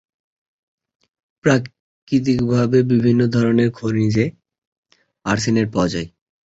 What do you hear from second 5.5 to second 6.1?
পাওয়া যায়।